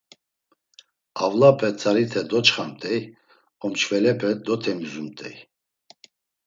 [1.25, 2.99] Avlape tzarite doçxamt̆ey,
[3.63, 5.35] omç̌velepe dotemizumt̆ey.